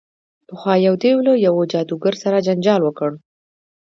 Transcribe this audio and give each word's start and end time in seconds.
پخوا 0.47 0.73
یو 0.87 0.95
دیو 1.01 1.17
له 1.27 1.33
یوه 1.45 1.63
جادوګر 1.71 2.13
سره 2.23 2.43
جنجال 2.47 2.81
وکړ. 2.83 3.11